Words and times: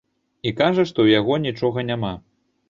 І 0.51 0.53
кажа, 0.61 0.85
што 0.91 0.99
ў 1.03 1.09
яго 1.19 1.37
нічога 1.45 1.85
няма. 1.93 2.13